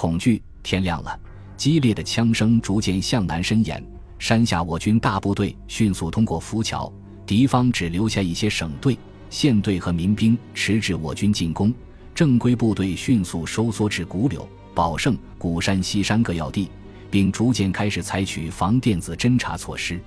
[0.00, 0.42] 恐惧。
[0.62, 1.20] 天亮了，
[1.58, 3.84] 激烈的枪声逐渐向南伸延。
[4.18, 6.90] 山下我军大部队迅速通过浮桥，
[7.26, 8.96] 敌方只留下一些省队、
[9.28, 11.70] 县队和民兵迟滞我军进攻。
[12.14, 16.70] 正规部队迅速收缩至古柳、宝胜、古山西山各要地，
[17.10, 20.00] 并逐渐开始采取防电子侦察措施。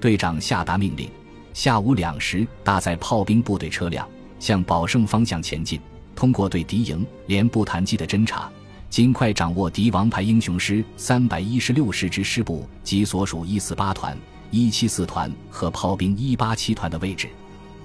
[0.00, 1.08] 队长下达命令：
[1.54, 4.04] 下午两时，搭载炮兵部队车辆
[4.40, 5.80] 向宝胜方向前进，
[6.16, 8.50] 通过对敌营、连部弹机的侦察。
[8.90, 14.16] 尽快掌握敌王牌英雄师三百一十六师之师部及所属一四八团、
[14.50, 17.28] 一七四团和炮兵一八七团的位置。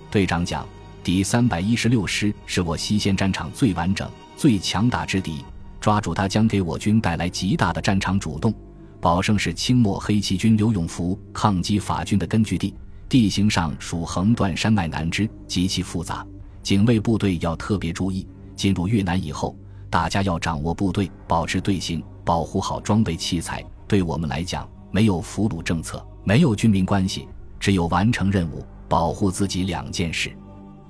[0.10, 0.66] 队长讲
[1.04, 5.44] ：“敌三百一十六师是我西线战场最完整、最强大之敌，
[5.82, 8.54] 抓住它将给我军带来极大的战场主动。
[9.02, 12.74] 宝胜是清末黑旗军刘永福抗击法军的根据地，
[13.10, 16.26] 地形上属横断山脉南支，极其复杂。
[16.62, 19.54] 警卫部队要特别注意，进入越南以后。”
[19.94, 23.64] 大家要掌握部队，保持队形，保护好装备器材。
[23.88, 27.28] 对我们来讲，没有俘虏政策，没有军民关系，
[27.60, 30.36] 只有完成任务、保护自己两件事。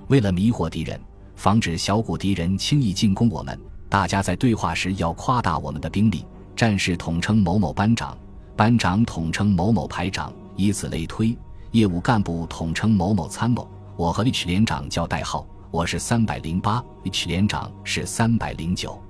[0.08, 0.98] 为了迷惑敌人，
[1.36, 6.26] 防止小股敌人轻易进攻我们，大家在对话时要夸大我们的兵力。
[6.56, 8.18] 战士统称某某班长，
[8.56, 11.38] 班长统称某某排长，以此类推。
[11.72, 13.70] 业务干部统称某某参谋。
[13.98, 15.46] 我和 H 连长叫代号。
[15.74, 19.02] 我是三百零八，H 连长是三百零九。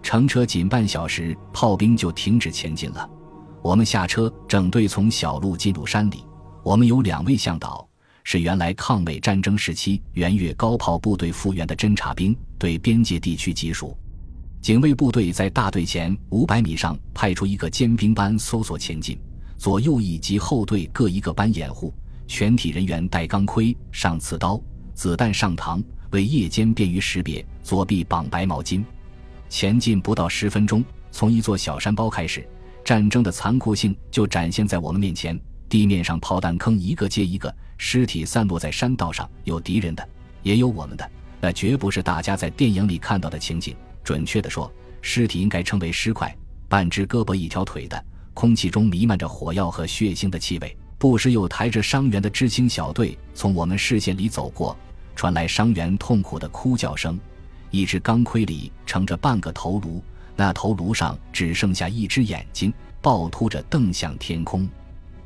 [0.00, 3.10] 乘车仅半小时，炮兵就停止前进了。
[3.60, 6.24] 我们下车，整队从小路进入山里。
[6.62, 7.84] 我们有两位向导，
[8.22, 13.98] 是原来抗美战争时期援越高炮部队复员的侦察兵，对边界地区极熟。
[14.62, 19.18] 警卫部队在大队前五百米上派出一个尖兵班搜索前进，
[19.58, 21.92] 左右翼及后队各一个班掩护。
[22.28, 24.62] 全体人员戴钢盔，上刺刀，
[24.94, 25.82] 子弹上膛。
[26.14, 28.84] 为夜间便于识别，左臂绑白毛巾，
[29.48, 32.48] 前进不到十分钟，从一座小山包开始，
[32.84, 35.38] 战争的残酷性就展现在我们面前。
[35.68, 40.08] 地面上炮弹坑一个接一个，尸体散落在山道上，有敌人的，
[40.44, 41.10] 也有我们的，
[41.40, 43.74] 那绝不是大家在电影里看到的情景。
[44.04, 44.72] 准确的说，
[45.02, 46.32] 尸体应该称为尸块，
[46.68, 48.04] 半只胳膊一条腿的，
[48.34, 54.76] 空气中弥漫着火药和血腥的气味，不时有抬着伤员的知青小队从我们视线里走过。
[55.14, 57.18] 传来伤员痛苦的哭叫声，
[57.70, 60.02] 一只钢盔里盛着半个头颅，
[60.36, 64.68] 那头颅上只剩下一只眼睛，暴突着瞪向天空。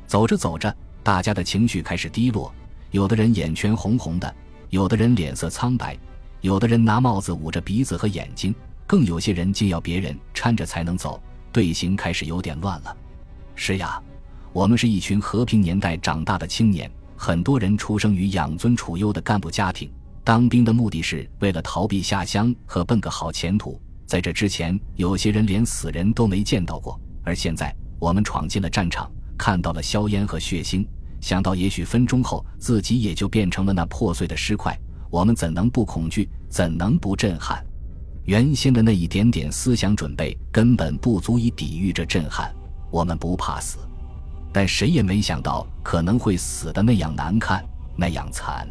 [0.07, 2.53] 走着走着，大家的情绪开始低落，
[2.91, 4.33] 有的人眼圈红红的，
[4.69, 5.97] 有的人脸色苍白，
[6.41, 8.53] 有的人拿帽子捂着鼻子和眼睛，
[8.87, 11.21] 更有些人竟要别人搀着才能走。
[11.51, 12.95] 队形开始有点乱了。
[13.55, 14.01] 是呀，
[14.53, 16.89] 我们是一群和平年代长大的青年。
[17.21, 19.91] 很多人出生于养尊处优的干部家庭，
[20.23, 23.77] 当兵的目的是为了逃避下乡和奔个好前途。
[24.05, 26.97] 在这之前，有些人连死人都没见到过。
[27.25, 30.87] 而现在，我们闯进了战场，看到了硝烟和血腥，
[31.19, 34.73] 想到也许分钟后自己也就变成了那破碎的尸块，
[35.11, 36.29] 我们怎能不恐惧？
[36.47, 37.61] 怎能不震撼？
[38.23, 42.49] 原先的那一点点思想准备根本不足以抵御这震撼。
[42.89, 43.79] 我们不怕死。
[44.51, 47.63] 但谁也没想到可能会死的那样难看，
[47.95, 48.67] 那样惨。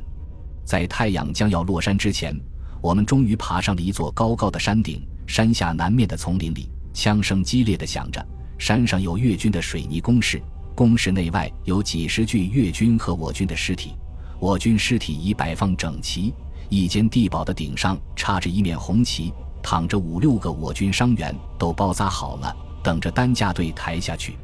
[0.65, 2.39] 在太阳将要落山之前，
[2.81, 5.03] 我们终于爬上了一座高高的山顶。
[5.27, 8.27] 山下南面的丛林里，枪声激烈的响着。
[8.59, 10.43] 山上有越军的水泥工事，
[10.75, 13.95] 工事内外有几十具越军和我军的尸体。
[14.41, 16.33] 我军尸体已摆放整齐，
[16.71, 24.37] 一间地堡的顶上插着一面红旗，躺着五六个我军伤员，都包扎好了，等着担架队抬下去。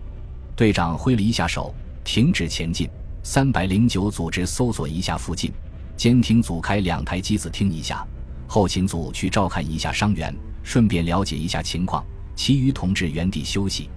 [0.56, 2.88] 队长挥了一下手，停止前进。
[3.24, 5.50] 三百零九组织搜索一下附近，
[5.96, 8.06] 监听组开两台机子听一下，
[8.46, 10.32] 后勤组去照看一下伤员，
[10.62, 12.04] 顺便了解一下情况。
[12.36, 13.88] 其余同志原地休息。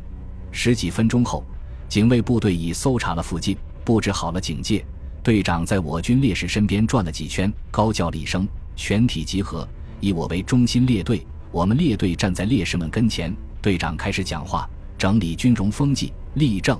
[0.51, 1.43] 十几分钟后，
[1.87, 4.83] 警卫部队已搜查了附近，布置好了警戒。
[5.21, 9.67] 队长在我军烈士身边转了几圈，高叫了一声：“全体集合，
[9.99, 14.67] 以我为中心列队。”我们列队站在烈士们跟前，队长开始讲话。
[14.97, 16.79] 整理军容风纪，立正，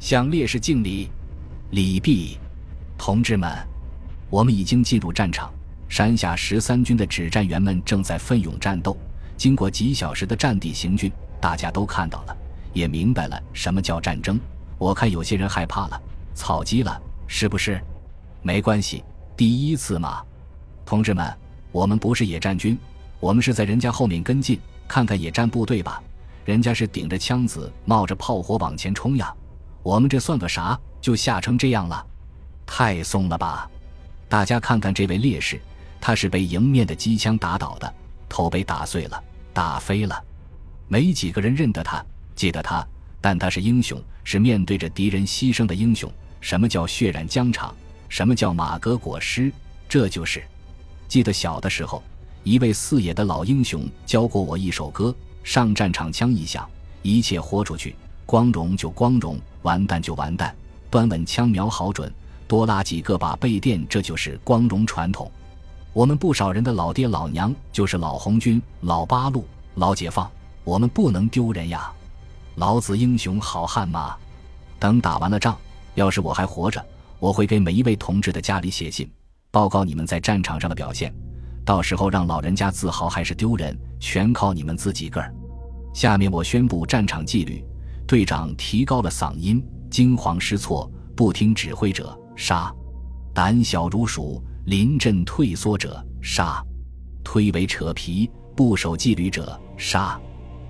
[0.00, 1.08] 向烈士敬礼，
[1.70, 2.36] 礼毕。
[2.98, 3.48] 同志们，
[4.28, 5.48] 我们已经进入战场。
[5.88, 8.98] 山下十三军的指战员们正在奋勇战斗。
[9.36, 11.08] 经过几小时的战地行军，
[11.40, 12.36] 大家都看到了，
[12.72, 14.40] 也明白了什么叫战争。
[14.76, 16.02] 我看有些人害怕了，
[16.34, 17.80] 草鸡了，是不是？
[18.42, 19.04] 没关系，
[19.36, 20.20] 第一次嘛。
[20.84, 21.32] 同志们，
[21.70, 22.76] 我们不是野战军，
[23.20, 24.58] 我们是在人家后面跟进，
[24.88, 26.02] 看看野战部队吧。
[26.44, 29.32] 人家是顶着枪子，冒着炮火往前冲呀，
[29.82, 30.78] 我们这算个啥？
[31.00, 32.06] 就吓成这样了，
[32.66, 33.70] 太松了吧！
[34.28, 35.60] 大家看看这位烈士，
[36.00, 37.94] 他是被迎面的机枪打倒的，
[38.28, 40.22] 头被打碎了，打飞了。
[40.88, 42.04] 没几个人认得他，
[42.34, 42.86] 记得他，
[43.20, 46.12] 但他是英雄，是面对着敌人牺牲的英雄。
[46.40, 47.74] 什么叫血染疆场？
[48.08, 49.52] 什么叫马革裹尸？
[49.88, 50.42] 这就是。
[51.08, 52.02] 记得小的时候，
[52.44, 56.68] 一位四野的老英雄教过我一首歌：上战场枪一响，
[57.02, 57.94] 一切豁出去，
[58.26, 60.54] 光荣就光荣，完蛋就完蛋，
[60.90, 62.12] 端稳枪瞄好准，
[62.46, 65.30] 多拉几个把备垫，这就是光荣传统。
[65.92, 69.44] 我们不少人的老爹老娘就是老红军、老八路、
[69.74, 70.30] 老解放，
[70.62, 71.90] 我们不能丢人呀！
[72.56, 74.16] 老子英雄好汉嘛！
[74.78, 75.56] 等打完了仗，
[75.94, 76.84] 要是我还活着，
[77.18, 79.10] 我会给每一位同志的家里写信，
[79.50, 81.12] 报告你们在战场上的表现。
[81.64, 85.32] 到时候让老人家自豪还是丢人，全靠你们自己个儿。
[85.94, 87.64] 下面我宣布战场纪律：
[88.06, 92.74] 队长提高了嗓音，惊慌失措、不听指挥者杀；
[93.34, 94.42] 胆小如鼠。
[94.66, 96.62] 临阵退缩者杀，
[97.24, 100.20] 推诿扯皮不守纪律者杀，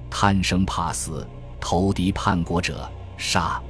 [0.09, 1.27] 贪生怕死
[1.61, 2.89] 投敌叛国者
[3.19, 3.61] 杀，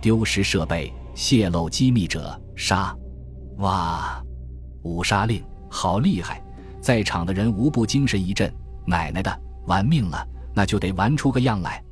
[0.00, 2.94] 丢失设备泄露机密者杀。
[3.58, 4.20] 哇，
[4.82, 6.42] 五杀令好厉害！
[6.80, 8.52] 在场的人无不精神一振。
[8.86, 11.82] 奶奶的，玩命了，那就得玩出个样来。